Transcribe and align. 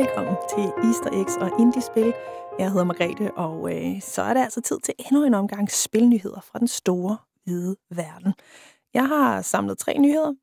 Velkommen 0.00 0.36
til 0.54 0.66
Easter 0.88 1.10
Eggs 1.20 1.36
og 1.36 1.60
Indie-spil. 1.60 2.12
Jeg 2.58 2.70
hedder 2.70 2.84
Margrethe, 2.84 3.34
og 3.36 3.74
øh, 3.74 4.02
så 4.02 4.22
er 4.22 4.34
det 4.34 4.40
altså 4.40 4.60
tid 4.60 4.80
til 4.80 4.94
endnu 4.98 5.24
en 5.24 5.34
omgang 5.34 5.70
spilnyheder 5.70 6.40
fra 6.40 6.58
den 6.58 6.68
store, 6.68 7.16
hvide 7.44 7.76
verden. 7.90 8.34
Jeg 8.94 9.08
har 9.08 9.42
samlet 9.42 9.78
tre 9.78 9.98
nyheder. 9.98 10.34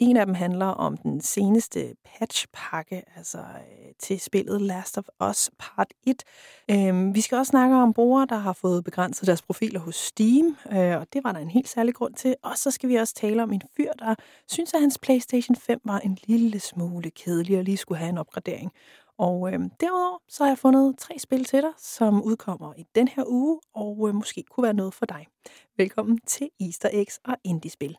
En 0.00 0.16
af 0.16 0.26
dem 0.26 0.34
handler 0.34 0.66
om 0.66 0.96
den 0.96 1.20
seneste 1.20 1.94
patchpakke, 2.04 3.02
altså 3.16 3.38
øh, 3.38 3.92
til 3.98 4.20
spillet 4.20 4.62
Last 4.62 4.98
of 4.98 5.04
Us 5.30 5.50
Part 5.58 5.86
1. 6.06 6.22
Øhm, 6.70 7.14
vi 7.14 7.20
skal 7.20 7.38
også 7.38 7.50
snakke 7.50 7.76
om 7.76 7.92
brugere, 7.92 8.26
der 8.26 8.36
har 8.36 8.52
fået 8.52 8.84
begrænset 8.84 9.26
deres 9.26 9.42
profiler 9.42 9.80
hos 9.80 9.96
Steam, 9.96 10.56
øh, 10.72 11.00
og 11.00 11.06
det 11.12 11.24
var 11.24 11.32
der 11.32 11.40
en 11.40 11.50
helt 11.50 11.68
særlig 11.68 11.94
grund 11.94 12.14
til. 12.14 12.36
Og 12.42 12.58
så 12.58 12.70
skal 12.70 12.88
vi 12.88 12.94
også 12.94 13.14
tale 13.14 13.42
om 13.42 13.52
en 13.52 13.62
fyr, 13.76 13.92
der 13.92 14.14
synes, 14.48 14.74
at 14.74 14.80
hans 14.80 14.98
PlayStation 14.98 15.56
5 15.56 15.80
var 15.84 15.98
en 15.98 16.18
lille 16.26 16.60
smule 16.60 17.10
kedelig 17.10 17.58
og 17.58 17.64
lige 17.64 17.76
skulle 17.76 17.98
have 17.98 18.10
en 18.10 18.18
opgradering. 18.18 18.72
Og 19.18 19.52
øh, 19.52 19.60
derudover 19.80 20.18
så 20.28 20.44
har 20.44 20.50
jeg 20.50 20.58
fundet 20.58 20.98
tre 20.98 21.18
spil 21.18 21.44
til 21.44 21.62
dig, 21.62 21.72
som 21.78 22.22
udkommer 22.22 22.74
i 22.78 22.84
den 22.94 23.08
her 23.08 23.24
uge, 23.26 23.60
og 23.74 24.08
øh, 24.08 24.14
måske 24.14 24.44
kunne 24.50 24.64
være 24.64 24.74
noget 24.74 24.94
for 24.94 25.06
dig. 25.06 25.26
Velkommen 25.76 26.18
til 26.26 26.48
Easter 26.60 26.88
Eggs 26.92 27.20
og 27.24 27.36
Indie-spil. 27.44 27.96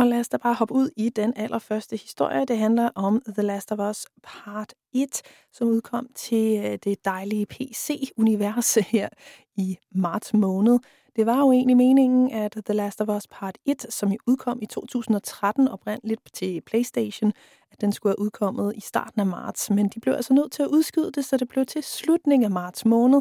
Og 0.00 0.06
lad 0.06 0.20
os 0.20 0.28
da 0.28 0.36
bare 0.36 0.54
hoppe 0.54 0.74
ud 0.74 0.90
i 0.96 1.08
den 1.08 1.32
allerførste 1.36 1.96
historie. 1.96 2.44
Det 2.44 2.58
handler 2.58 2.90
om 2.94 3.22
The 3.28 3.42
Last 3.42 3.72
of 3.72 3.78
Us 3.90 4.06
Part 4.22 4.74
1, 4.92 5.22
som 5.52 5.68
udkom 5.68 6.06
til 6.14 6.64
øh, 6.64 6.78
det 6.84 7.04
dejlige 7.04 7.46
PC-univers 7.46 8.74
her 8.92 9.08
i 9.56 9.78
marts 9.94 10.34
måned. 10.34 10.78
Det 11.16 11.26
var 11.26 11.38
jo 11.38 11.52
egentlig 11.52 11.76
meningen, 11.76 12.30
at 12.30 12.56
The 12.64 12.74
Last 12.74 13.00
of 13.00 13.08
Us 13.08 13.26
Part 13.26 13.58
1, 13.64 13.86
som 13.88 14.12
jo 14.12 14.18
udkom 14.26 14.58
i 14.62 14.66
2013 14.66 15.68
oprindeligt 15.68 16.20
til 16.34 16.60
PlayStation, 16.60 17.32
at 17.72 17.80
den 17.80 17.92
skulle 17.92 18.10
have 18.10 18.24
udkommet 18.24 18.76
i 18.76 18.80
starten 18.80 19.20
af 19.20 19.26
marts, 19.26 19.70
men 19.70 19.88
de 19.88 20.00
blev 20.00 20.14
altså 20.14 20.34
nødt 20.34 20.52
til 20.52 20.62
at 20.62 20.68
udskyde 20.68 21.12
det, 21.12 21.24
så 21.24 21.36
det 21.36 21.48
blev 21.48 21.66
til 21.66 21.82
slutningen 21.82 22.44
af 22.44 22.50
marts 22.50 22.84
måned, 22.84 23.20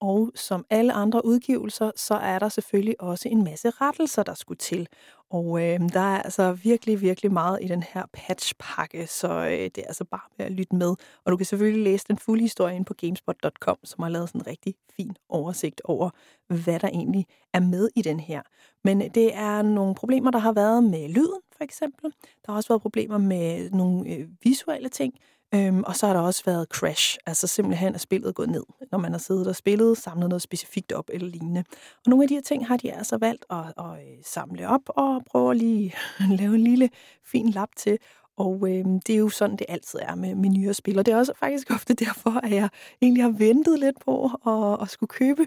og 0.00 0.32
som 0.34 0.66
alle 0.70 0.92
andre 0.92 1.24
udgivelser, 1.24 1.90
så 1.96 2.14
er 2.14 2.38
der 2.38 2.48
selvfølgelig 2.48 3.00
også 3.00 3.28
en 3.28 3.44
masse 3.44 3.70
rettelser, 3.70 4.22
der 4.22 4.34
skulle 4.34 4.58
til. 4.58 4.88
Og 5.30 5.62
øh, 5.62 5.80
der 5.92 6.00
er 6.00 6.22
altså 6.22 6.52
virkelig, 6.52 7.00
virkelig 7.00 7.32
meget 7.32 7.58
i 7.62 7.68
den 7.68 7.82
her 7.82 8.04
patchpakke, 8.12 9.06
så 9.06 9.28
øh, 9.28 9.50
det 9.52 9.78
er 9.78 9.86
altså 9.86 10.04
bare 10.04 10.28
med 10.38 10.46
at 10.46 10.52
lytte 10.52 10.76
med. 10.76 10.94
Og 11.24 11.32
du 11.32 11.36
kan 11.36 11.46
selvfølgelig 11.46 11.84
læse 11.84 12.04
den 12.08 12.18
fulde 12.18 12.42
historie 12.42 12.76
ind 12.76 12.84
på 12.84 12.94
gamespot.com, 12.94 13.78
som 13.84 14.02
har 14.02 14.10
lavet 14.10 14.28
sådan 14.28 14.40
en 14.40 14.46
rigtig 14.46 14.74
fin 14.96 15.16
oversigt 15.28 15.80
over, 15.84 16.10
hvad 16.48 16.80
der 16.80 16.88
egentlig 16.88 17.26
er 17.52 17.60
med 17.60 17.88
i 17.96 18.02
den 18.02 18.20
her. 18.20 18.42
Men 18.84 19.00
det 19.00 19.34
er 19.34 19.62
nogle 19.62 19.94
problemer, 19.94 20.30
der 20.30 20.38
har 20.38 20.52
været 20.52 20.84
med 20.84 21.08
lyden, 21.08 21.40
for 21.56 21.64
eksempel. 21.64 22.12
Der 22.46 22.52
har 22.52 22.56
også 22.56 22.68
været 22.68 22.82
problemer 22.82 23.18
med 23.18 23.70
nogle 23.70 24.10
øh, 24.10 24.28
visuelle 24.42 24.88
ting. 24.88 25.14
Øhm, 25.54 25.84
og 25.86 25.96
så 25.96 26.06
har 26.06 26.12
der 26.12 26.20
også 26.20 26.42
været 26.46 26.68
crash, 26.68 27.18
altså 27.26 27.46
simpelthen 27.46 27.94
er 27.94 27.98
spillet 27.98 28.34
gået 28.34 28.48
ned, 28.48 28.64
når 28.92 28.98
man 28.98 29.12
har 29.12 29.18
siddet 29.18 29.46
og 29.46 29.56
spillet, 29.56 29.98
samlet 29.98 30.28
noget 30.28 30.42
specifikt 30.42 30.92
op 30.92 31.10
eller 31.12 31.28
lignende. 31.28 31.64
Og 31.96 32.10
nogle 32.10 32.24
af 32.24 32.28
de 32.28 32.34
her 32.34 32.42
ting 32.42 32.66
har 32.66 32.76
de 32.76 32.92
altså 32.92 33.16
valgt 33.16 33.44
at, 33.50 33.58
at, 33.78 33.84
øh, 33.84 34.24
samle 34.24 34.68
op 34.68 34.80
og 34.86 35.22
prøve 35.26 35.50
at 35.50 35.56
lige 35.56 35.94
lave 36.40 36.54
en 36.54 36.60
lille 36.60 36.90
fin 37.24 37.48
lap 37.48 37.68
til. 37.76 37.98
Og 38.36 38.68
øh, 38.68 38.84
det 39.06 39.10
er 39.10 39.18
jo 39.18 39.28
sådan, 39.28 39.56
det 39.56 39.66
altid 39.68 39.98
er 40.02 40.14
med, 40.14 40.34
med 40.34 40.50
nyere 40.50 40.74
spil. 40.74 40.98
Og 40.98 41.06
det 41.06 41.12
er 41.14 41.18
også 41.18 41.32
faktisk 41.36 41.70
ofte 41.76 41.94
derfor, 41.94 42.40
at 42.42 42.52
jeg 42.52 42.68
egentlig 43.02 43.24
har 43.24 43.30
ventet 43.30 43.78
lidt 43.78 44.00
på 44.00 44.30
at, 44.46 44.82
at 44.82 44.90
skulle 44.90 45.08
købe 45.08 45.46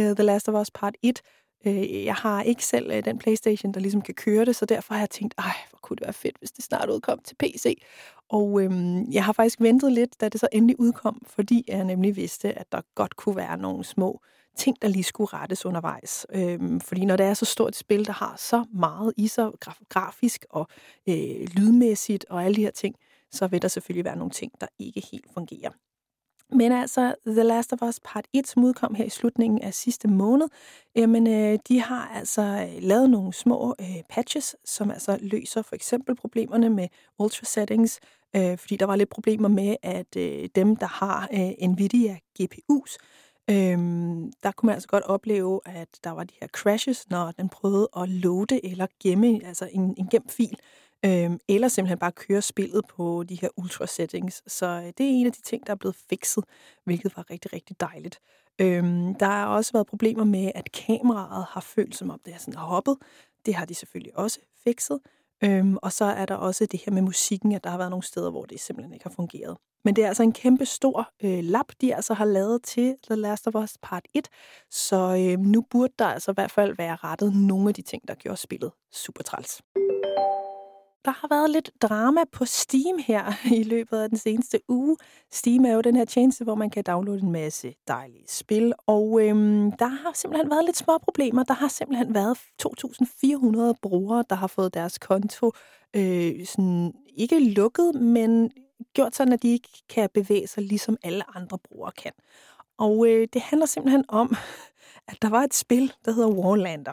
uh, 0.00 0.04
The 0.04 0.22
Last 0.22 0.48
of 0.48 0.60
Us 0.60 0.70
Part 0.70 0.94
1, 1.02 1.20
Øh, 1.66 2.04
jeg 2.04 2.14
har 2.14 2.42
ikke 2.42 2.66
selv 2.66 2.90
øh, 2.90 3.04
den 3.04 3.18
Playstation, 3.18 3.72
der 3.72 3.80
ligesom 3.80 4.02
kan 4.02 4.14
køre 4.14 4.44
det, 4.44 4.56
så 4.56 4.66
derfor 4.66 4.94
har 4.94 5.00
jeg 5.00 5.10
tænkt, 5.10 5.34
ej, 5.38 5.52
hvor 5.70 5.78
kunne 5.82 5.96
det 5.96 6.04
være 6.04 6.12
fedt, 6.12 6.38
hvis 6.38 6.52
det 6.52 6.64
snart 6.64 6.90
udkom 6.90 7.18
til 7.24 7.34
PC. 7.34 7.82
Og 8.28 8.62
øhm, 8.62 9.12
jeg 9.12 9.24
har 9.24 9.32
faktisk 9.32 9.60
ventet 9.60 9.92
lidt, 9.92 10.20
da 10.20 10.28
det 10.28 10.40
så 10.40 10.48
endelig 10.52 10.80
udkom, 10.80 11.22
fordi 11.26 11.64
jeg 11.68 11.84
nemlig 11.84 12.16
vidste, 12.16 12.58
at 12.58 12.72
der 12.72 12.80
godt 12.94 13.16
kunne 13.16 13.36
være 13.36 13.56
nogle 13.58 13.84
små 13.84 14.20
ting, 14.56 14.82
der 14.82 14.88
lige 14.88 15.04
skulle 15.04 15.28
rettes 15.32 15.66
undervejs. 15.66 16.26
Øhm, 16.34 16.80
fordi 16.80 17.04
når 17.04 17.16
det 17.16 17.26
er 17.26 17.34
så 17.34 17.44
stort 17.44 17.68
et 17.68 17.76
spil, 17.76 18.06
der 18.06 18.12
har 18.12 18.34
så 18.38 18.64
meget 18.72 19.12
i 19.16 19.28
sig, 19.28 19.50
graf- 19.64 19.84
grafisk 19.88 20.46
og 20.50 20.68
øh, 21.08 21.48
lydmæssigt 21.56 22.24
og 22.30 22.44
alle 22.44 22.56
de 22.56 22.62
her 22.62 22.70
ting, 22.70 22.94
så 23.32 23.46
vil 23.46 23.62
der 23.62 23.68
selvfølgelig 23.68 24.04
være 24.04 24.16
nogle 24.16 24.30
ting, 24.30 24.52
der 24.60 24.66
ikke 24.78 25.02
helt 25.12 25.26
fungerer. 25.34 25.70
Men 26.52 26.72
altså, 26.72 27.14
The 27.26 27.42
Last 27.42 27.72
of 27.72 27.82
Us 27.82 28.00
Part 28.04 28.24
1, 28.32 28.46
som 28.46 28.64
udkom 28.64 28.94
her 28.94 29.04
i 29.04 29.08
slutningen 29.08 29.62
af 29.62 29.74
sidste 29.74 30.08
måned, 30.08 30.48
jamen, 30.96 31.26
øh, 31.26 31.58
de 31.68 31.80
har 31.80 32.12
altså 32.14 32.42
øh, 32.42 32.82
lavet 32.82 33.10
nogle 33.10 33.32
små 33.32 33.74
øh, 33.80 34.02
patches, 34.08 34.56
som 34.64 34.90
altså 34.90 35.18
løser 35.20 35.62
for 35.62 35.74
eksempel 35.74 36.14
problemerne 36.16 36.70
med 36.70 36.88
ultra 37.18 37.44
settings, 37.44 38.00
øh, 38.36 38.58
fordi 38.58 38.76
der 38.76 38.86
var 38.86 38.96
lidt 38.96 39.08
problemer 39.08 39.48
med, 39.48 39.76
at 39.82 40.16
øh, 40.16 40.48
dem, 40.54 40.76
der 40.76 40.86
har 40.86 41.28
øh, 41.32 41.68
Nvidia 41.68 42.18
GPU's, 42.42 42.96
øh, 43.50 43.78
der 44.42 44.52
kunne 44.56 44.66
man 44.66 44.74
altså 44.74 44.88
godt 44.88 45.04
opleve, 45.04 45.60
at 45.64 45.88
der 46.04 46.10
var 46.10 46.24
de 46.24 46.34
her 46.40 46.48
crashes, 46.48 47.10
når 47.10 47.30
den 47.30 47.48
prøvede 47.48 47.88
at 47.96 48.08
loade 48.08 48.66
eller 48.66 48.86
gemme, 49.02 49.40
altså 49.46 49.68
en, 49.72 49.94
en 49.98 50.08
gemt 50.10 50.32
fil, 50.32 50.58
Øhm, 51.04 51.38
eller 51.48 51.68
simpelthen 51.68 51.98
bare 51.98 52.12
køre 52.12 52.42
spillet 52.42 52.84
på 52.86 53.24
de 53.28 53.34
her 53.34 53.48
ultra 53.56 53.86
settings. 53.86 54.42
Så 54.46 54.66
øh, 54.66 54.84
det 54.84 55.00
er 55.00 55.10
en 55.10 55.26
af 55.26 55.32
de 55.32 55.42
ting, 55.42 55.66
der 55.66 55.72
er 55.72 55.76
blevet 55.76 55.96
fikset, 56.10 56.44
hvilket 56.84 57.16
var 57.16 57.30
rigtig, 57.30 57.52
rigtig 57.52 57.80
dejligt. 57.80 58.20
Øhm, 58.60 59.14
der 59.14 59.26
har 59.26 59.46
også 59.46 59.72
været 59.72 59.86
problemer 59.86 60.24
med, 60.24 60.52
at 60.54 60.72
kameraet 60.72 61.46
har 61.48 61.60
følt 61.60 61.96
som 61.96 62.10
om 62.10 62.20
det 62.24 62.34
er 62.34 62.38
sådan 62.38 62.54
hoppet. 62.54 62.96
Det 63.46 63.54
har 63.54 63.64
de 63.64 63.74
selvfølgelig 63.74 64.18
også 64.18 64.38
fikset. 64.64 65.00
Øhm, 65.44 65.76
og 65.82 65.92
så 65.92 66.04
er 66.04 66.26
der 66.26 66.34
også 66.34 66.66
det 66.66 66.80
her 66.84 66.92
med 66.92 67.02
musikken, 67.02 67.52
at 67.52 67.64
der 67.64 67.70
har 67.70 67.78
været 67.78 67.90
nogle 67.90 68.02
steder, 68.02 68.30
hvor 68.30 68.44
det 68.44 68.60
simpelthen 68.60 68.92
ikke 68.92 69.04
har 69.04 69.14
fungeret. 69.16 69.56
Men 69.84 69.96
det 69.96 70.04
er 70.04 70.08
altså 70.08 70.22
en 70.22 70.32
kæmpe 70.32 70.66
stor 70.66 71.10
øh, 71.24 71.44
lap, 71.44 71.66
de 71.80 71.94
altså 71.94 72.14
har 72.14 72.24
lavet 72.24 72.62
til 72.62 72.94
The 73.06 73.14
Last 73.16 73.46
of 73.46 73.54
Us 73.54 73.78
Part 73.82 74.08
1. 74.14 74.28
Så 74.70 74.96
øh, 74.96 75.38
nu 75.38 75.64
burde 75.70 75.92
der 75.98 76.06
altså 76.06 76.30
i 76.30 76.34
hvert 76.34 76.50
fald 76.50 76.76
være 76.76 76.96
rettet 76.96 77.34
nogle 77.34 77.68
af 77.68 77.74
de 77.74 77.82
ting, 77.82 78.08
der 78.08 78.14
gjorde 78.14 78.36
spillet 78.36 78.72
super 78.92 79.22
træls 79.22 79.62
der 81.04 81.10
har 81.10 81.28
været 81.28 81.50
lidt 81.50 81.70
drama 81.82 82.20
på 82.32 82.44
Steam 82.44 82.98
her 83.06 83.32
i 83.60 83.62
løbet 83.62 83.98
af 83.98 84.08
den 84.08 84.18
seneste 84.18 84.60
uge. 84.68 84.96
Steam 85.32 85.64
er 85.64 85.72
jo 85.72 85.80
den 85.80 85.96
her 85.96 86.04
tjeneste, 86.04 86.44
hvor 86.44 86.54
man 86.54 86.70
kan 86.70 86.84
downloade 86.84 87.22
en 87.22 87.32
masse 87.32 87.74
dejlige 87.88 88.24
spil, 88.28 88.72
og 88.86 89.20
øhm, 89.22 89.72
der 89.72 89.86
har 89.86 90.12
simpelthen 90.14 90.50
været 90.50 90.64
lidt 90.64 90.76
små 90.76 90.98
problemer. 90.98 91.42
Der 91.44 91.54
har 91.54 91.68
simpelthen 91.68 92.14
været 92.14 92.38
2.400 92.62 93.78
brugere, 93.82 94.24
der 94.30 94.36
har 94.36 94.46
fået 94.46 94.74
deres 94.74 94.98
konto 94.98 95.52
øh, 95.96 96.46
sådan, 96.46 96.92
ikke 97.16 97.38
lukket, 97.54 97.94
men 97.94 98.50
gjort 98.94 99.16
sådan, 99.16 99.32
at 99.32 99.42
de 99.42 99.48
ikke 99.48 99.68
kan 99.88 100.08
bevæge 100.14 100.46
sig, 100.46 100.62
ligesom 100.62 100.96
alle 101.02 101.36
andre 101.36 101.58
brugere 101.58 101.92
kan. 101.92 102.12
Og 102.78 103.08
øh, 103.08 103.28
det 103.32 103.42
handler 103.42 103.66
simpelthen 103.66 104.04
om, 104.08 104.36
at 105.10 105.22
der 105.22 105.28
var 105.28 105.42
et 105.42 105.54
spil, 105.54 105.92
der 106.04 106.12
hedder 106.12 106.28
Warlander. 106.28 106.92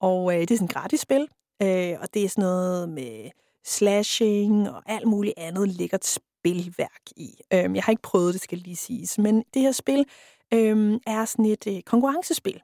Og 0.00 0.34
øh, 0.34 0.40
det 0.40 0.50
er 0.50 0.56
sådan 0.56 0.64
et 0.64 0.72
gratis 0.72 1.00
spil, 1.00 1.28
Øh, 1.62 1.96
og 2.00 2.14
det 2.14 2.24
er 2.24 2.28
sådan 2.28 2.42
noget 2.42 2.88
med 2.88 3.30
slashing 3.64 4.70
og 4.70 4.82
alt 4.86 5.06
muligt 5.06 5.34
andet 5.36 5.68
lækkert 5.68 6.06
spilværk 6.06 7.02
i. 7.16 7.34
Øh, 7.52 7.74
jeg 7.74 7.82
har 7.82 7.90
ikke 7.90 8.02
prøvet 8.02 8.34
det, 8.34 8.42
skal 8.42 8.58
lige 8.58 8.76
siges. 8.76 9.18
Men 9.18 9.44
det 9.54 9.62
her 9.62 9.72
spil 9.72 10.04
øh, 10.54 11.00
er 11.06 11.24
sådan 11.24 11.44
et 11.44 11.66
øh, 11.66 11.82
konkurrencespil. 11.82 12.60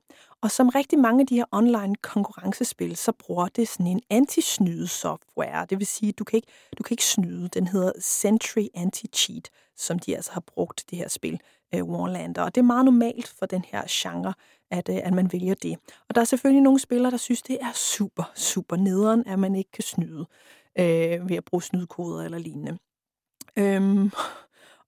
Og 0.47 0.51
som 0.51 0.69
rigtig 0.69 0.99
mange 0.99 1.21
af 1.21 1.27
de 1.27 1.37
her 1.37 1.45
online 1.53 1.95
konkurrencespil, 1.95 2.97
så 2.97 3.13
bruger 3.13 3.49
det 3.49 3.69
sådan 3.69 3.87
en 3.87 4.01
anti-snyde 4.11 4.89
software. 4.89 5.67
Det 5.71 5.79
vil 5.79 5.87
sige, 5.87 6.13
du 6.13 6.25
kan 6.25 6.37
ikke, 6.37 6.49
du 6.79 6.83
kan 6.83 6.95
ikke 6.95 7.05
snyde. 7.05 7.49
Den 7.49 7.67
hedder 7.67 7.93
Sentry 8.01 8.67
Anti-Cheat, 8.77 9.73
som 9.77 9.99
de 9.99 10.17
altså 10.17 10.33
har 10.33 10.41
brugt 10.41 10.85
det 10.91 10.99
her 10.99 11.09
spil, 11.09 11.41
øh, 11.75 11.85
Warlander. 11.85 12.43
Og 12.43 12.55
det 12.55 12.61
er 12.61 12.65
meget 12.65 12.85
normalt 12.85 13.29
for 13.39 13.47
den 13.47 13.65
her 13.65 13.83
genre, 13.91 14.35
at, 14.71 14.89
øh, 14.89 14.97
at 14.97 15.15
man 15.15 15.33
vælger 15.33 15.55
det. 15.55 15.79
Og 16.09 16.15
der 16.15 16.21
er 16.21 16.25
selvfølgelig 16.25 16.63
nogle 16.63 16.81
spillere, 16.81 17.11
der 17.11 17.17
synes, 17.17 17.43
det 17.43 17.59
er 17.61 17.73
super, 17.73 18.33
super 18.35 18.77
nederen, 18.77 19.27
at 19.27 19.39
man 19.39 19.55
ikke 19.55 19.71
kan 19.71 19.85
snyde 19.85 20.27
øh, 20.79 21.29
ved 21.29 21.37
at 21.37 21.45
bruge 21.45 21.63
snydekoder 21.63 22.25
eller 22.25 22.39
lignende. 22.39 22.79
Øhm, 23.57 24.11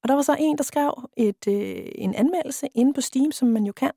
og 0.02 0.08
der 0.08 0.14
var 0.14 0.22
så 0.22 0.36
en, 0.38 0.58
der 0.58 0.64
skrev 0.64 1.08
et, 1.16 1.48
øh, 1.48 1.86
en 1.94 2.14
anmeldelse 2.14 2.68
inde 2.74 2.94
på 2.94 3.00
Steam, 3.00 3.32
som 3.32 3.48
man 3.48 3.64
jo 3.64 3.72
kan, 3.72 3.92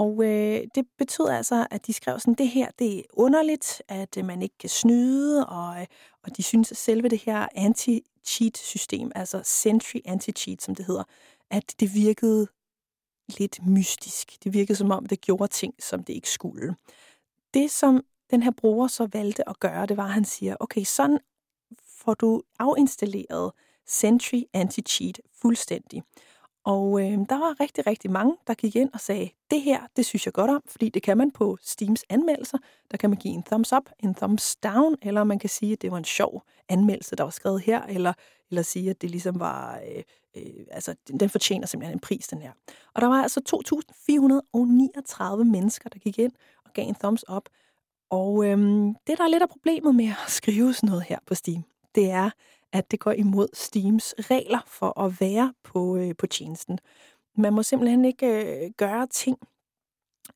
og 0.00 0.24
øh, 0.24 0.66
det 0.74 0.86
betød 0.98 1.28
altså, 1.28 1.66
at 1.70 1.86
de 1.86 1.92
skrev 1.92 2.18
sådan, 2.18 2.34
det 2.34 2.48
her 2.48 2.70
det 2.78 2.98
er 2.98 3.02
underligt, 3.12 3.82
at 3.88 4.16
øh, 4.16 4.24
man 4.24 4.42
ikke 4.42 4.58
kan 4.58 4.68
snyde, 4.68 5.46
og, 5.46 5.80
øh, 5.80 5.86
og 6.22 6.36
de 6.36 6.42
synes, 6.42 6.70
at 6.70 6.76
selve 6.76 7.08
det 7.08 7.18
her 7.18 7.48
anti-cheat-system, 7.54 9.12
altså 9.14 9.42
Sentry 9.44 9.98
Anti-Cheat, 10.08 10.56
som 10.60 10.74
det 10.74 10.86
hedder, 10.86 11.04
at 11.50 11.74
det 11.80 11.94
virkede 11.94 12.48
lidt 13.38 13.66
mystisk. 13.66 14.44
Det 14.44 14.52
virkede 14.54 14.76
som 14.76 14.90
om, 14.90 15.06
det 15.06 15.20
gjorde 15.20 15.48
ting, 15.48 15.74
som 15.82 16.04
det 16.04 16.12
ikke 16.12 16.30
skulle. 16.30 16.74
Det, 17.54 17.70
som 17.70 18.04
den 18.30 18.42
her 18.42 18.50
bruger 18.50 18.86
så 18.86 19.08
valgte 19.12 19.48
at 19.48 19.60
gøre, 19.60 19.86
det 19.86 19.96
var, 19.96 20.04
at 20.04 20.12
han 20.12 20.24
siger, 20.24 20.56
okay, 20.60 20.84
sådan 20.84 21.18
får 21.88 22.14
du 22.14 22.42
afinstalleret 22.58 23.52
Sentry 23.86 24.42
Anti-Cheat 24.56 25.30
fuldstændig. 25.40 26.02
Og 26.64 27.00
øh, 27.00 27.18
der 27.28 27.38
var 27.38 27.60
rigtig, 27.60 27.86
rigtig 27.86 28.10
mange, 28.10 28.36
der 28.46 28.54
gik 28.54 28.76
ind 28.76 28.90
og 28.94 29.00
sagde, 29.00 29.30
det 29.50 29.62
her, 29.62 29.80
det 29.96 30.06
synes 30.06 30.26
jeg 30.26 30.34
godt 30.34 30.50
om, 30.50 30.62
fordi 30.66 30.88
det 30.88 31.02
kan 31.02 31.16
man 31.16 31.30
på 31.30 31.58
Steams 31.62 32.04
anmeldelser. 32.08 32.58
Der 32.90 32.96
kan 32.96 33.10
man 33.10 33.18
give 33.18 33.34
en 33.34 33.42
thumbs 33.42 33.72
up, 33.72 33.90
en 33.98 34.14
thumbs 34.14 34.56
down, 34.56 34.96
eller 35.02 35.24
man 35.24 35.38
kan 35.38 35.50
sige, 35.50 35.72
at 35.72 35.82
det 35.82 35.90
var 35.90 35.98
en 35.98 36.04
sjov 36.04 36.42
anmeldelse, 36.68 37.16
der 37.16 37.24
var 37.24 37.30
skrevet 37.30 37.60
her, 37.60 37.82
eller, 37.82 38.12
eller 38.50 38.62
sige, 38.62 38.90
at 38.90 39.02
det 39.02 39.10
ligesom 39.10 39.40
var, 39.40 39.78
øh, 39.78 40.02
øh, 40.36 40.64
altså 40.70 40.94
den, 41.08 41.20
den 41.20 41.30
fortjener 41.30 41.66
simpelthen 41.66 41.96
en 41.96 42.00
pris, 42.00 42.28
den 42.28 42.42
her. 42.42 42.52
Og 42.94 43.02
der 43.02 43.08
var 43.08 43.22
altså 43.22 43.40
2.439 45.38 45.44
mennesker, 45.44 45.88
der 45.88 45.98
gik 45.98 46.18
ind 46.18 46.32
og 46.64 46.72
gav 46.72 46.88
en 46.88 46.94
thumbs 46.94 47.24
up. 47.36 47.48
Og 48.10 48.44
øh, 48.44 48.58
det, 49.06 49.18
der 49.18 49.24
er 49.24 49.28
lidt 49.28 49.42
af 49.42 49.48
problemet 49.48 49.94
med 49.94 50.08
at 50.08 50.30
skrive 50.38 50.74
sådan 50.74 50.88
noget 50.88 51.04
her 51.08 51.18
på 51.26 51.34
Steam, 51.34 51.62
det 51.94 52.10
er, 52.10 52.30
at 52.72 52.90
det 52.90 53.00
går 53.00 53.12
imod 53.12 53.48
Steams 53.52 54.14
regler 54.18 54.60
for 54.66 55.00
at 55.00 55.20
være 55.20 55.54
på, 55.62 55.96
øh, 55.96 56.14
på 56.18 56.26
tjenesten. 56.26 56.78
Man 57.36 57.52
må 57.52 57.62
simpelthen 57.62 58.04
ikke 58.04 58.64
øh, 58.64 58.70
gøre 58.76 59.06
ting, 59.06 59.38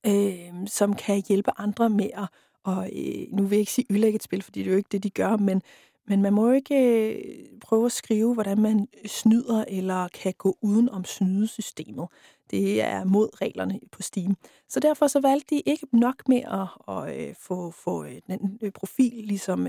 øh, 0.06 0.66
som 0.66 0.94
kan 0.94 1.22
hjælpe 1.28 1.50
andre 1.56 1.90
med 1.90 2.10
at, 2.14 2.28
og 2.64 2.90
øh, 2.96 3.26
nu 3.32 3.42
vil 3.42 3.56
jeg 3.56 3.60
ikke 3.60 3.72
sige 3.72 3.86
ødelægge 3.90 4.16
et 4.16 4.22
spil, 4.22 4.42
fordi 4.42 4.60
det 4.60 4.66
er 4.66 4.72
jo 4.72 4.76
ikke 4.76 4.88
det, 4.92 5.02
de 5.02 5.10
gør, 5.10 5.36
men, 5.36 5.62
men 6.06 6.22
man 6.22 6.32
må 6.32 6.46
jo 6.46 6.52
ikke 6.52 7.08
øh, 7.14 7.44
prøve 7.60 7.86
at 7.86 7.92
skrive, 7.92 8.34
hvordan 8.34 8.60
man 8.60 8.88
snyder 9.06 9.64
eller 9.69 10.08
kan 10.08 10.34
gå 10.38 10.58
uden 10.62 10.88
om 10.88 11.04
snydesystemet. 11.04 12.08
Det 12.50 12.82
er 12.82 13.04
mod 13.04 13.40
reglerne 13.42 13.81
på 13.92 14.02
Steam. 14.02 14.36
Så 14.69 14.81
derfor 14.81 15.06
så 15.06 15.20
valgte 15.20 15.56
de 15.56 15.60
ikke 15.66 15.86
nok 15.92 16.28
med 16.28 16.42
at, 16.46 16.94
at, 16.96 17.28
at 17.28 17.36
få, 17.36 17.70
få 17.70 18.04
øh, 18.04 18.20
den 18.26 18.58
øh, 18.62 18.72
profil 18.72 19.12
ligesom 19.25 19.66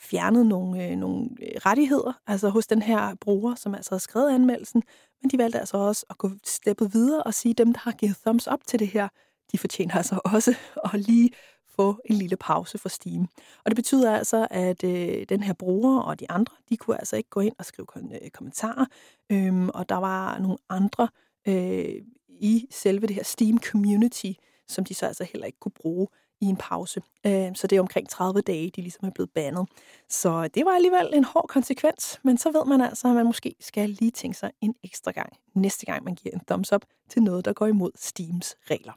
fjernet 0.00 0.46
nogle, 0.46 0.84
øh, 0.84 0.96
nogle 0.96 1.28
øh, 1.42 1.56
rettigheder, 1.56 2.12
altså 2.26 2.48
hos 2.48 2.66
den 2.66 2.82
her 2.82 3.14
bruger, 3.14 3.54
som 3.54 3.74
altså 3.74 3.90
har 3.90 3.98
skrevet 3.98 4.34
anmeldelsen, 4.34 4.82
men 5.22 5.30
de 5.30 5.38
valgte 5.38 5.58
altså 5.58 5.76
også 5.76 6.06
at 6.10 6.18
gå 6.18 6.30
steppet 6.44 6.94
videre 6.94 7.22
og 7.22 7.34
sige, 7.34 7.50
at 7.50 7.58
dem, 7.58 7.72
der 7.72 7.80
har 7.80 7.92
givet 7.92 8.16
thumbs 8.16 8.48
up 8.52 8.60
til 8.66 8.78
det 8.78 8.88
her, 8.88 9.08
de 9.52 9.58
fortjener 9.58 9.94
altså 9.94 10.20
også 10.34 10.54
at 10.84 11.00
lige 11.00 11.30
få 11.76 12.00
en 12.04 12.16
lille 12.16 12.36
pause 12.36 12.78
fra 12.78 12.88
Steam. 12.88 13.22
Og 13.64 13.70
det 13.70 13.76
betyder 13.76 14.16
altså, 14.16 14.46
at 14.50 14.84
øh, 14.84 15.26
den 15.28 15.42
her 15.42 15.52
bruger 15.52 16.00
og 16.00 16.20
de 16.20 16.30
andre, 16.30 16.56
de 16.68 16.76
kunne 16.76 16.98
altså 16.98 17.16
ikke 17.16 17.30
gå 17.30 17.40
ind 17.40 17.54
og 17.58 17.64
skrive 17.64 17.86
kom- 17.86 18.12
øh, 18.22 18.30
kommentarer, 18.30 18.86
øhm, 19.32 19.68
og 19.68 19.88
der 19.88 19.96
var 19.96 20.38
nogle 20.38 20.58
andre 20.68 21.08
øh, 21.48 22.02
i 22.28 22.66
selve 22.70 23.06
det 23.06 23.16
her 23.16 23.24
Steam 23.24 23.58
community, 23.58 24.32
som 24.68 24.84
de 24.84 24.94
så 24.94 25.06
altså 25.06 25.24
heller 25.24 25.46
ikke 25.46 25.58
kunne 25.58 25.72
bruge 25.72 26.08
i 26.44 26.48
en 26.48 26.56
pause. 26.56 27.02
Øh, 27.26 27.50
så 27.54 27.66
det 27.66 27.76
er 27.76 27.80
omkring 27.80 28.08
30 28.08 28.40
dage, 28.40 28.70
de 28.76 28.80
ligesom 28.80 29.08
er 29.08 29.10
blevet 29.10 29.30
bandet. 29.30 29.68
Så 30.08 30.48
det 30.48 30.64
var 30.64 30.70
alligevel 30.70 31.10
en 31.14 31.24
hård 31.24 31.48
konsekvens, 31.48 32.20
men 32.22 32.38
så 32.38 32.50
ved 32.50 32.64
man 32.64 32.80
altså, 32.80 33.08
at 33.08 33.14
man 33.14 33.26
måske 33.26 33.54
skal 33.60 33.88
lige 33.90 34.10
tænke 34.10 34.38
sig 34.38 34.50
en 34.60 34.74
ekstra 34.84 35.10
gang, 35.10 35.32
næste 35.54 35.86
gang 35.86 36.04
man 36.04 36.14
giver 36.14 36.34
en 36.34 36.40
thumbs 36.48 36.72
up 36.72 36.84
til 37.08 37.22
noget, 37.22 37.44
der 37.44 37.52
går 37.52 37.66
imod 37.66 37.90
Steams 37.96 38.56
regler. 38.70 38.92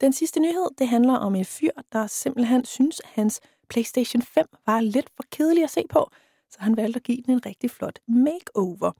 Den 0.00 0.12
sidste 0.12 0.40
nyhed, 0.40 0.66
det 0.78 0.88
handler 0.88 1.14
om 1.14 1.34
en 1.34 1.44
fyr, 1.44 1.70
der 1.92 2.06
simpelthen 2.06 2.64
synes, 2.64 3.00
at 3.00 3.10
hans 3.14 3.40
PlayStation 3.68 4.22
5 4.22 4.46
var 4.66 4.80
lidt 4.80 5.10
for 5.16 5.24
kedelig 5.30 5.64
at 5.64 5.70
se 5.70 5.84
på, 5.90 6.10
så 6.50 6.56
han 6.60 6.76
valgte 6.76 6.96
at 6.96 7.02
give 7.02 7.22
den 7.26 7.34
en 7.34 7.46
rigtig 7.46 7.70
flot 7.70 7.98
makeover. 8.08 8.92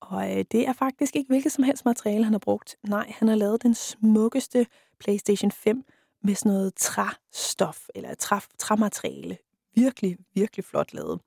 Og 0.00 0.38
øh, 0.38 0.44
det 0.52 0.68
er 0.68 0.72
faktisk 0.72 1.16
ikke 1.16 1.28
hvilket 1.28 1.52
som 1.52 1.64
helst 1.64 1.84
materiale, 1.84 2.24
han 2.24 2.32
har 2.32 2.38
brugt. 2.38 2.76
Nej, 2.88 3.12
han 3.18 3.28
har 3.28 3.34
lavet 3.34 3.62
den 3.62 3.74
smukkeste 3.74 4.66
PlayStation 5.00 5.50
5 5.50 5.84
med 6.24 6.34
sådan 6.34 6.52
noget 6.52 6.74
træstof, 6.74 7.86
eller 7.94 8.14
træ, 8.14 8.38
træmateriale. 8.58 9.38
Virkelig, 9.74 10.16
virkelig 10.34 10.64
flot 10.64 10.94
lavet. 10.94 11.20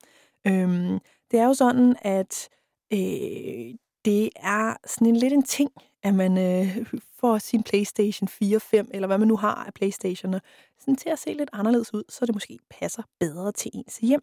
Øhm, 0.46 0.98
det 1.30 1.40
er 1.40 1.44
jo 1.44 1.54
sådan, 1.54 1.96
at 2.02 2.48
øh, 2.92 3.74
det 4.04 4.30
er 4.36 4.76
sådan 4.86 5.06
en 5.06 5.16
lidt 5.16 5.32
en 5.32 5.42
ting, 5.42 5.70
at 6.02 6.14
man 6.14 6.38
øh, 6.38 6.86
får 7.20 7.38
sin 7.38 7.62
PlayStation 7.62 8.28
4, 8.28 8.60
5, 8.60 8.90
eller 8.94 9.06
hvad 9.06 9.18
man 9.18 9.28
nu 9.28 9.36
har 9.36 9.54
af 9.54 9.74
PlayStationer, 9.74 10.38
sådan 10.78 10.96
til 10.96 11.08
at 11.08 11.18
se 11.18 11.32
lidt 11.32 11.50
anderledes 11.52 11.94
ud, 11.94 12.02
så 12.08 12.26
det 12.26 12.34
måske 12.34 12.58
passer 12.70 13.02
bedre 13.20 13.52
til 13.52 13.70
ens 13.74 13.98
hjem. 13.98 14.22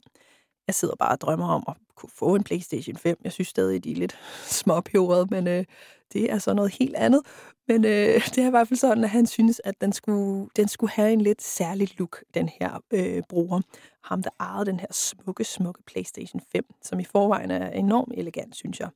Jeg 0.67 0.75
sidder 0.75 0.95
bare 0.95 1.11
og 1.11 1.21
drømmer 1.21 1.47
om 1.47 1.63
at 1.67 1.73
kunne 1.95 2.09
få 2.15 2.35
en 2.35 2.43
PlayStation 2.43 2.97
5. 2.97 3.17
Jeg 3.23 3.31
synes 3.31 3.47
stadig, 3.47 3.83
de 3.83 3.91
er 3.91 3.95
lidt 3.95 4.17
småpjorede, 4.59 5.27
men 5.29 5.47
øh, 5.47 5.65
det 6.13 6.31
er 6.31 6.37
så 6.37 6.53
noget 6.53 6.73
helt 6.73 6.95
andet. 6.95 7.21
Men 7.67 7.85
øh, 7.85 8.25
det 8.35 8.37
er 8.37 8.47
i 8.47 8.49
hvert 8.49 8.67
fald 8.67 8.79
sådan, 8.79 9.03
at 9.03 9.09
han 9.09 9.25
synes, 9.25 9.61
at 9.63 9.81
den 9.81 9.93
skulle, 9.93 10.49
den 10.55 10.67
skulle 10.67 10.91
have 10.91 11.13
en 11.13 11.21
lidt 11.21 11.41
særlig 11.41 11.99
look, 11.99 12.23
den 12.33 12.49
her 12.49 12.83
øh, 12.91 13.23
bruger. 13.29 13.61
Ham, 14.03 14.23
der 14.23 14.29
ejede 14.39 14.65
den 14.65 14.79
her 14.79 14.87
smukke, 14.91 15.43
smukke 15.43 15.83
PlayStation 15.83 16.41
5, 16.51 16.65
som 16.81 16.99
i 16.99 17.03
forvejen 17.03 17.51
er 17.51 17.69
enormt 17.69 18.13
elegant, 18.17 18.55
synes 18.55 18.79
jeg. 18.79 18.89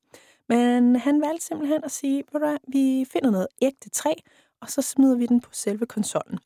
Men 0.50 0.96
han 0.96 1.22
valgte 1.22 1.46
simpelthen 1.46 1.84
at 1.84 1.92
sige, 1.92 2.24
at 2.36 2.58
vi 2.68 3.06
finder 3.14 3.32
noget 3.32 3.48
ægte 3.62 3.90
træ, 3.90 4.14
og 4.62 4.70
så 4.70 4.82
smider 4.82 5.16
vi 5.16 5.26
den 5.26 5.42
på 5.42 5.50
selve 5.54 5.86
konsollen. 5.86 6.40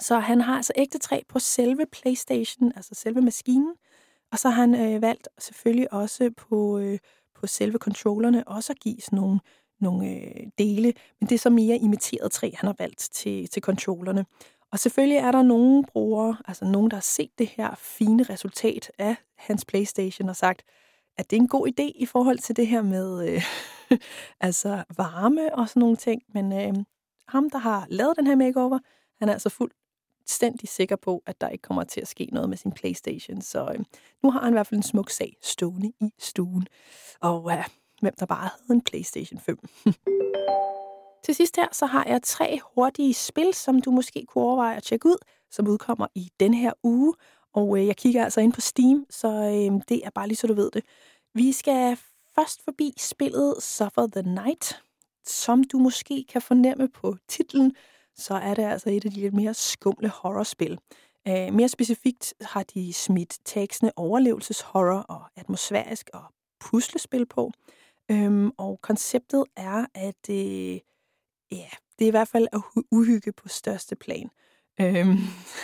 Så 0.00 0.18
han 0.18 0.40
har 0.40 0.56
altså 0.56 0.72
ægte 0.76 0.98
træ 0.98 1.20
på 1.28 1.38
selve 1.38 1.86
PlayStation, 1.92 2.72
altså 2.76 2.94
selve 2.94 3.20
maskinen, 3.20 3.74
og 4.32 4.38
så 4.38 4.48
har 4.48 4.60
han 4.60 4.74
øh, 4.74 5.02
valgt 5.02 5.28
selvfølgelig 5.38 5.92
også 5.92 6.30
på, 6.36 6.78
øh, 6.78 6.98
på 7.34 7.46
selve 7.46 7.78
controllerne 7.78 8.48
også 8.48 8.72
at 8.72 8.80
give 8.80 9.00
sådan 9.00 9.16
nogle 9.18 9.40
nogle 9.80 10.06
øh, 10.10 10.46
dele, 10.58 10.92
men 11.20 11.28
det 11.28 11.34
er 11.34 11.38
så 11.38 11.50
mere 11.50 11.76
imiteret 11.76 12.32
træ, 12.32 12.50
han 12.54 12.66
har 12.66 12.74
valgt 12.78 13.08
til, 13.12 13.48
til 13.48 13.62
controllerne. 13.62 14.26
Og 14.72 14.78
selvfølgelig 14.78 15.18
er 15.18 15.32
der 15.32 15.42
nogle 15.42 15.84
brugere, 15.84 16.36
altså 16.48 16.64
nogen, 16.64 16.90
der 16.90 16.96
har 16.96 17.02
set 17.02 17.30
det 17.38 17.46
her 17.46 17.74
fine 17.78 18.22
resultat 18.22 18.90
af 18.98 19.16
hans 19.38 19.64
Playstation 19.64 20.28
og 20.28 20.36
sagt, 20.36 20.62
at 21.16 21.30
det 21.30 21.36
er 21.36 21.40
en 21.40 21.48
god 21.48 21.68
idé 21.68 21.92
i 21.94 22.06
forhold 22.06 22.38
til 22.38 22.56
det 22.56 22.66
her 22.66 22.82
med 22.82 23.28
øh, 23.28 23.42
altså 24.40 24.84
varme 24.96 25.54
og 25.54 25.68
sådan 25.68 25.80
nogle 25.80 25.96
ting. 25.96 26.22
Men 26.34 26.52
øh, 26.52 26.84
ham, 27.28 27.50
der 27.50 27.58
har 27.58 27.86
lavet 27.90 28.16
den 28.16 28.26
her 28.26 28.36
makeover, 28.36 28.78
han 29.18 29.28
er 29.28 29.32
altså 29.32 29.48
fuldstændig 30.28 30.68
sikker 30.68 30.96
på, 30.96 31.22
at 31.26 31.40
der 31.40 31.48
ikke 31.48 31.62
kommer 31.62 31.84
til 31.84 32.00
at 32.00 32.08
ske 32.08 32.28
noget 32.32 32.48
med 32.48 32.56
sin 32.56 32.72
Playstation. 32.72 33.40
Så 33.42 33.72
øh, 33.74 33.84
nu 34.22 34.30
har 34.30 34.40
han 34.40 34.52
i 34.52 34.54
hvert 34.54 34.66
fald 34.66 34.78
en 34.78 34.82
smuk 34.82 35.10
sag 35.10 35.36
stående 35.42 35.92
i 36.00 36.12
stuen. 36.18 36.66
Og 37.20 37.52
øh, 37.52 37.64
hvem 38.00 38.14
der 38.18 38.26
bare 38.26 38.48
havde 38.48 38.76
en 38.76 38.82
PlayStation 38.82 39.40
5. 39.40 39.58
Til 41.24 41.34
sidst 41.34 41.56
her, 41.56 41.66
så 41.72 41.86
har 41.86 42.04
jeg 42.04 42.22
tre 42.22 42.60
hurtige 42.74 43.14
spil, 43.14 43.54
som 43.54 43.80
du 43.80 43.90
måske 43.90 44.26
kunne 44.28 44.44
overveje 44.44 44.76
at 44.76 44.82
tjekke 44.82 45.06
ud, 45.06 45.16
som 45.50 45.68
udkommer 45.68 46.06
i 46.14 46.30
den 46.40 46.54
her 46.54 46.72
uge. 46.82 47.14
Og 47.54 47.78
øh, 47.78 47.86
jeg 47.86 47.96
kigger 47.96 48.24
altså 48.24 48.40
ind 48.40 48.52
på 48.52 48.60
Steam, 48.60 49.06
så 49.10 49.28
øh, 49.28 49.80
det 49.88 50.04
er 50.04 50.10
bare 50.14 50.28
lige 50.28 50.36
så 50.36 50.46
du 50.46 50.54
ved 50.54 50.70
det. 50.70 50.84
Vi 51.34 51.52
skal 51.52 51.98
først 52.34 52.64
forbi 52.64 52.92
spillet 52.98 53.54
Suffer 53.62 54.06
the 54.06 54.22
Night, 54.22 54.82
som 55.26 55.64
du 55.64 55.78
måske 55.78 56.24
kan 56.28 56.42
fornemme 56.42 56.88
på 56.88 57.16
titlen, 57.28 57.74
så 58.18 58.34
er 58.34 58.54
det 58.54 58.62
altså 58.62 58.90
et 58.90 59.04
af 59.04 59.10
de 59.10 59.20
lidt 59.20 59.34
mere 59.34 59.54
skumle 59.54 60.08
horrorspil. 60.08 60.78
Uh, 61.28 61.54
mere 61.54 61.68
specifikt 61.68 62.34
har 62.40 62.62
de 62.62 62.92
smidt 62.92 63.38
tekstene 63.44 63.92
overlevelseshorror 63.96 65.00
og 65.00 65.22
atmosfærisk 65.36 66.10
og 66.14 66.22
puslespil 66.60 67.26
på. 67.26 67.52
Øhm, 68.10 68.50
og 68.58 68.80
konceptet 68.82 69.44
er, 69.56 69.86
at 69.94 70.30
øh, 70.30 70.78
ja, 71.52 71.68
det 71.98 72.04
er 72.04 72.06
i 72.06 72.10
hvert 72.10 72.28
fald 72.28 72.46
at 72.52 72.60
uhygge 72.90 73.32
på 73.32 73.48
største 73.48 73.96
plan. 73.96 74.30
Øhm, 74.80 75.16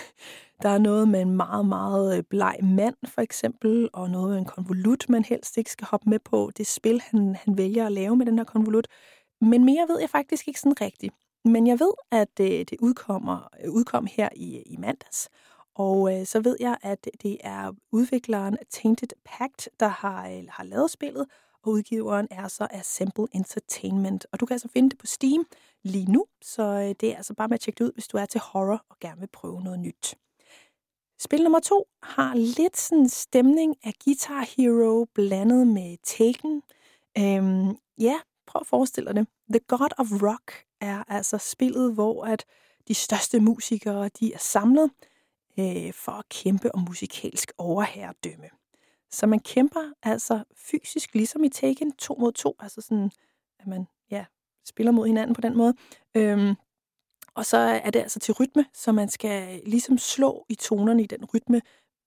der 0.62 0.68
er 0.68 0.78
noget 0.78 1.08
med 1.08 1.20
en 1.20 1.36
meget, 1.36 1.66
meget 1.66 2.18
øh, 2.18 2.22
bleg 2.30 2.56
mand, 2.62 2.96
for 3.04 3.20
eksempel, 3.20 3.88
og 3.92 4.10
noget 4.10 4.30
med 4.30 4.38
en 4.38 4.44
konvolut, 4.44 5.08
man 5.08 5.24
helst 5.24 5.58
ikke 5.58 5.70
skal 5.70 5.86
hoppe 5.90 6.10
med 6.10 6.18
på. 6.18 6.50
Det 6.56 6.66
spil, 6.66 7.00
han, 7.00 7.36
han 7.44 7.58
vælger 7.58 7.86
at 7.86 7.92
lave 7.92 8.16
med 8.16 8.26
den 8.26 8.38
her 8.38 8.44
konvolut. 8.44 8.88
Men 9.40 9.64
mere 9.64 9.86
ved 9.88 10.00
jeg 10.00 10.10
faktisk 10.10 10.48
ikke 10.48 10.60
sådan 10.60 10.80
rigtigt. 10.80 11.14
Men 11.44 11.66
jeg 11.66 11.80
ved, 11.80 11.92
at 12.10 12.40
øh, 12.40 12.46
det 12.48 12.76
udkommer, 12.80 13.48
udkom 13.68 14.06
her 14.06 14.28
i, 14.36 14.62
i 14.66 14.76
mandags. 14.76 15.28
Og 15.74 16.20
øh, 16.20 16.26
så 16.26 16.40
ved 16.40 16.56
jeg, 16.60 16.76
at 16.82 17.08
det 17.22 17.36
er 17.40 17.72
udvikleren 17.92 18.56
Tainted 18.70 19.08
Pact, 19.24 19.68
der 19.80 19.88
har, 19.88 20.28
øh, 20.28 20.44
har 20.48 20.64
lavet 20.64 20.90
spillet, 20.90 21.26
og 21.62 21.72
udgiveren 21.72 22.28
er 22.30 22.48
så 22.48 22.66
Assemble 22.70 23.26
Entertainment. 23.32 24.26
Og 24.32 24.40
du 24.40 24.46
kan 24.46 24.54
altså 24.54 24.68
finde 24.68 24.90
det 24.90 24.98
på 24.98 25.06
Steam 25.06 25.46
lige 25.82 26.12
nu, 26.12 26.26
så 26.42 26.62
øh, 26.62 26.94
det 27.00 27.12
er 27.12 27.16
altså 27.16 27.34
bare 27.34 27.48
med 27.48 27.54
at 27.54 27.60
tjekke 27.60 27.78
det 27.78 27.84
ud, 27.84 27.92
hvis 27.94 28.08
du 28.08 28.16
er 28.16 28.26
til 28.26 28.40
horror 28.40 28.84
og 28.90 28.96
gerne 29.00 29.20
vil 29.20 29.28
prøve 29.32 29.60
noget 29.62 29.78
nyt. 29.78 30.14
Spil 31.18 31.42
nummer 31.42 31.60
to 31.60 31.86
har 32.02 32.34
lidt 32.34 32.76
sådan 32.76 33.08
stemning 33.08 33.76
af 33.84 33.92
Guitar 34.04 34.46
Hero 34.56 35.06
blandet 35.14 35.66
med 35.66 35.96
Taken. 36.02 36.62
Øhm, 37.18 37.76
ja, 37.98 38.20
prøv 38.54 38.60
at 38.60 38.66
forestille 38.66 39.06
dig 39.06 39.14
det. 39.14 39.26
The 39.50 39.60
God 39.68 39.90
of 39.98 40.06
Rock 40.22 40.64
er 40.80 41.04
altså 41.08 41.38
spillet, 41.38 41.94
hvor 41.94 42.24
at 42.24 42.44
de 42.88 42.94
største 42.94 43.40
musikere 43.40 44.10
de 44.20 44.34
er 44.34 44.38
samlet 44.38 44.90
øh, 45.58 45.92
for 45.92 46.12
at 46.12 46.28
kæmpe 46.28 46.74
om 46.74 46.80
musikalsk 46.88 47.52
overherredømme. 47.58 48.48
Så 49.10 49.26
man 49.26 49.40
kæmper 49.40 49.92
altså 50.02 50.44
fysisk, 50.56 51.14
ligesom 51.14 51.44
i 51.44 51.48
Taken, 51.48 51.92
to 51.92 52.14
mod 52.14 52.32
to, 52.32 52.56
altså 52.58 52.80
sådan, 52.80 53.10
at 53.60 53.66
man 53.66 53.86
ja, 54.10 54.24
spiller 54.66 54.92
mod 54.92 55.06
hinanden 55.06 55.34
på 55.34 55.40
den 55.40 55.56
måde. 55.56 55.74
Øhm, 56.14 56.54
og 57.34 57.46
så 57.46 57.56
er 57.56 57.90
det 57.90 58.00
altså 58.00 58.18
til 58.18 58.34
rytme, 58.34 58.64
så 58.72 58.92
man 58.92 59.08
skal 59.08 59.60
ligesom 59.66 59.98
slå 59.98 60.46
i 60.48 60.54
tonerne 60.54 61.02
i 61.02 61.06
den 61.06 61.24
rytme, 61.34 61.62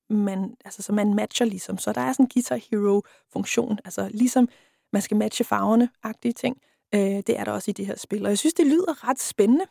man, 0.09 0.55
altså, 0.65 0.81
så 0.81 0.93
man 0.93 1.13
matcher 1.13 1.45
ligesom. 1.45 1.77
Så 1.77 1.93
der 1.93 2.01
er 2.01 2.13
sådan 2.13 2.23
en 2.23 2.29
Guitar 2.33 2.55
Hero-funktion, 2.55 3.79
altså 3.85 4.09
ligesom 4.09 4.49
man 4.97 5.01
skal 5.01 5.17
matche 5.17 5.45
farverne, 5.45 5.89
agtige 6.03 6.33
ting, 6.33 6.57
Øh, 6.95 7.23
det 7.27 7.39
er 7.39 7.43
der 7.43 7.51
også 7.51 7.71
i 7.71 7.73
det 7.73 7.85
her 7.85 7.97
spil, 7.97 8.23
og 8.23 8.29
jeg 8.29 8.37
synes, 8.37 8.53
det 8.53 8.67
lyder 8.67 9.09
ret 9.09 9.19
spændende. 9.19 9.65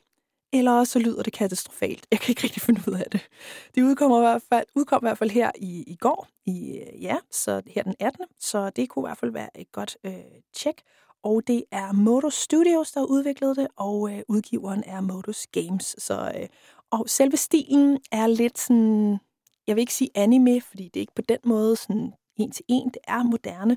Eller 0.53 0.73
også 0.73 0.93
så 0.93 0.99
lyder 0.99 1.23
det 1.23 1.33
katastrofalt. 1.33 2.07
Jeg 2.11 2.21
kan 2.21 2.33
ikke 2.33 2.43
rigtig 2.45 2.63
finde 2.63 2.81
ud 2.89 2.95
af 2.95 3.11
det. 3.13 3.29
Det 3.75 3.83
udkommer 3.83 4.19
i 4.19 4.21
hvert 4.21 4.43
fald, 4.49 4.67
udkom 4.75 4.99
i 5.03 5.07
hvert 5.07 5.19
fald 5.19 5.31
her 5.31 5.51
i, 5.57 5.85
i 5.87 5.97
går, 5.97 6.29
i, 6.47 6.79
øh, 6.79 7.03
ja, 7.03 7.17
så 7.31 7.63
her 7.67 7.83
den 7.83 7.95
18. 8.01 8.27
Så 8.39 8.71
det 8.71 8.89
kunne 8.89 9.03
i 9.03 9.09
hvert 9.09 9.19
fald 9.19 9.31
være 9.31 9.61
et 9.61 9.73
godt 9.73 9.97
øh, 10.05 10.13
tjek. 10.55 10.83
Og 11.23 11.43
det 11.47 11.65
er 11.71 11.93
Modus 11.93 12.35
Studios, 12.35 12.93
der 12.93 13.01
har 13.01 13.07
udviklet 13.07 13.57
det, 13.57 13.69
og 13.77 14.13
øh, 14.13 14.23
udgiveren 14.29 14.83
er 14.87 15.01
Modus 15.01 15.47
Games. 15.47 15.97
Så, 15.99 16.33
øh, 16.41 16.49
og 16.91 17.05
selve 17.09 17.37
stilen 17.37 17.99
er 18.13 18.27
lidt 18.27 18.59
sådan, 18.59 19.19
jeg 19.67 19.77
vil 19.77 19.81
ikke 19.81 19.95
sige 19.95 20.11
anime, 20.15 20.61
fordi 20.61 20.85
det 20.85 20.97
er 20.97 21.03
ikke 21.03 21.15
på 21.17 21.23
den 21.23 21.39
måde 21.45 21.77
sådan 21.77 22.13
en 22.37 22.51
til 22.51 22.65
en. 22.69 22.89
Det 22.89 23.03
er 23.09 23.23
moderne, 23.23 23.77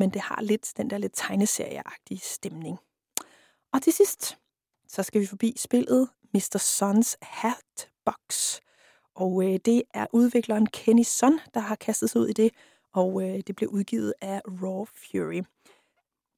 men 0.00 0.10
det 0.10 0.20
har 0.20 0.42
lidt 0.42 0.72
den 0.76 0.90
der 0.90 0.98
lidt 0.98 1.12
tegneserieagtige 1.14 2.18
stemning. 2.18 2.78
Og 3.72 3.82
til 3.82 3.92
sidst, 3.92 4.38
så 4.88 5.02
skal 5.02 5.20
vi 5.20 5.26
forbi 5.26 5.54
spillet 5.56 6.08
Mr. 6.34 6.58
Sons 6.58 7.16
Hatbox. 7.22 8.58
Og 9.14 9.44
øh, 9.44 9.60
det 9.64 9.82
er 9.94 10.06
udvikleren 10.12 10.66
Kenny 10.66 11.02
Son, 11.02 11.40
der 11.54 11.60
har 11.60 11.74
kastet 11.74 12.10
sig 12.10 12.20
ud 12.20 12.28
i 12.28 12.32
det, 12.32 12.50
og 12.92 13.22
øh, 13.22 13.40
det 13.46 13.56
blev 13.56 13.68
udgivet 13.68 14.14
af 14.20 14.40
Raw 14.62 14.84
Fury. 14.84 15.42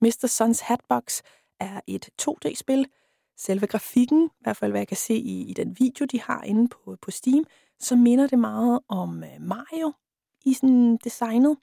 Mr. 0.00 0.26
Sons 0.26 0.60
Hatbox 0.60 1.20
er 1.60 1.80
et 1.86 2.08
2D-spil. 2.22 2.86
Selve 3.36 3.66
grafikken, 3.66 4.24
i 4.26 4.40
hvert 4.40 4.56
fald 4.56 4.72
hvad 4.72 4.80
jeg 4.80 4.88
kan 4.88 4.96
se 4.96 5.14
i, 5.14 5.50
i 5.50 5.52
den 5.52 5.76
video, 5.78 6.04
de 6.04 6.20
har 6.20 6.42
inde 6.42 6.68
på, 6.68 6.96
på 7.02 7.10
Steam, 7.10 7.44
så 7.80 7.96
minder 7.96 8.26
det 8.26 8.38
meget 8.38 8.80
om 8.88 9.24
øh, 9.24 9.40
Mario 9.40 9.92
i 10.44 10.54
sådan 10.54 10.96
designet. 10.96 11.56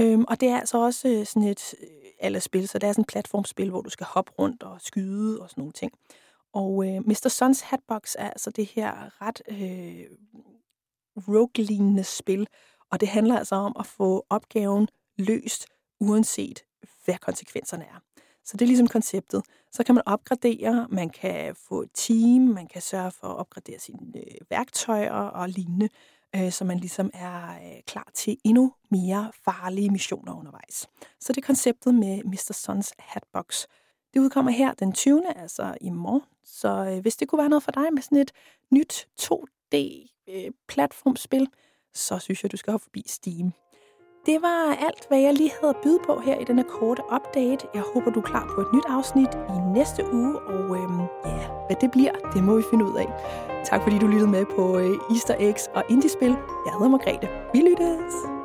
Øhm, 0.00 0.24
og 0.28 0.40
det 0.40 0.48
er 0.48 0.58
altså 0.58 0.78
også 0.78 1.08
øh, 1.08 1.26
sådan 1.26 1.48
et 1.48 1.74
øh, 1.82 1.88
eller 2.20 2.40
spil, 2.40 2.68
så 2.68 2.78
det 2.78 2.88
er 2.88 2.92
sådan 2.92 3.02
et 3.02 3.08
platformspil, 3.08 3.70
hvor 3.70 3.80
du 3.80 3.90
skal 3.90 4.06
hoppe 4.06 4.32
rundt 4.38 4.62
og 4.62 4.80
skyde 4.80 5.40
og 5.40 5.50
sådan 5.50 5.62
nogle 5.62 5.72
ting. 5.72 5.92
Og 6.52 6.86
øh, 6.86 7.06
Mr. 7.06 7.28
Sons 7.28 7.60
Hatbox 7.60 8.14
er 8.18 8.30
altså 8.30 8.50
det 8.50 8.66
her 8.66 9.22
ret 9.22 9.42
øh, 9.48 10.06
rogue-lignende 11.28 12.04
spil, 12.04 12.46
og 12.90 13.00
det 13.00 13.08
handler 13.08 13.38
altså 13.38 13.54
om 13.54 13.76
at 13.78 13.86
få 13.86 14.26
opgaven 14.30 14.88
løst, 15.18 15.66
uanset 16.00 16.64
hvad 17.04 17.18
konsekvenserne 17.18 17.84
er. 17.84 18.00
Så 18.44 18.56
det 18.56 18.62
er 18.62 18.66
ligesom 18.66 18.88
konceptet. 18.88 19.42
Så 19.72 19.84
kan 19.84 19.94
man 19.94 20.04
opgradere, 20.06 20.86
man 20.90 21.10
kan 21.10 21.54
få 21.68 21.82
et 21.82 21.90
team, 21.94 22.42
man 22.42 22.66
kan 22.66 22.82
sørge 22.82 23.10
for 23.10 23.26
at 23.26 23.36
opgradere 23.36 23.78
sine 23.78 23.98
øh, 24.16 24.50
værktøjer 24.50 25.12
og 25.12 25.48
lignende, 25.48 25.88
øh, 26.36 26.52
så 26.52 26.64
man 26.64 26.78
ligesom 26.78 27.10
er 27.14 27.50
øh, 27.50 27.82
klar 27.86 28.10
til 28.14 28.36
endnu 28.44 28.72
mere 28.90 29.32
farlige 29.44 29.90
missioner 29.90 30.38
undervejs. 30.38 30.88
Så 31.20 31.32
det 31.32 31.42
er 31.42 31.46
konceptet 31.46 31.94
med 31.94 32.24
Mr. 32.24 32.52
Sons 32.52 32.92
Hatbox. 32.98 33.66
Det 34.14 34.20
udkommer 34.20 34.50
her 34.50 34.74
den 34.74 34.92
20. 34.92 35.36
altså 35.36 35.74
i 35.80 35.90
morgen. 35.90 36.22
Så 36.44 36.68
øh, 36.68 36.98
hvis 36.98 37.16
det 37.16 37.28
kunne 37.28 37.38
være 37.38 37.48
noget 37.48 37.62
for 37.62 37.72
dig 37.72 37.92
med 37.92 38.02
sådan 38.02 38.18
et 38.18 38.32
nyt 38.70 39.08
2D-platformspil, 39.20 41.42
øh, 41.42 41.48
så 41.94 42.18
synes 42.18 42.42
jeg, 42.42 42.52
du 42.52 42.56
skal 42.56 42.70
hoppe 42.70 42.84
forbi 42.84 43.04
Steam. 43.06 43.52
Det 44.26 44.42
var 44.42 44.76
alt, 44.86 45.08
hvad 45.08 45.18
jeg 45.20 45.34
lige 45.34 45.52
havde 45.60 45.74
at 45.74 45.80
byde 45.82 45.98
på 46.06 46.20
her 46.20 46.38
i 46.38 46.44
denne 46.44 46.64
korte 46.64 47.02
update. 47.14 47.66
Jeg 47.74 47.82
håber, 47.94 48.10
du 48.10 48.20
er 48.20 48.24
klar 48.24 48.52
på 48.54 48.60
et 48.60 48.66
nyt 48.74 48.84
afsnit 48.88 49.28
i 49.34 49.58
næste 49.74 50.04
uge, 50.12 50.38
og 50.38 50.76
øhm, 50.76 51.00
ja, 51.24 51.46
hvad 51.66 51.76
det 51.80 51.90
bliver, 51.90 52.12
det 52.34 52.44
må 52.44 52.56
vi 52.56 52.62
finde 52.70 52.84
ud 52.84 52.96
af. 52.96 53.08
Tak 53.64 53.82
fordi 53.82 53.98
du 53.98 54.06
lyttede 54.06 54.30
med 54.30 54.44
på 54.56 54.78
øh, 54.78 54.96
Easter 55.10 55.34
Eggs 55.38 55.68
og 55.74 55.84
Indiespil. 55.90 56.36
Jeg 56.66 56.72
hedder 56.72 56.88
Margrethe. 56.88 57.28
Vi 57.52 57.58
lyttes! 57.58 58.39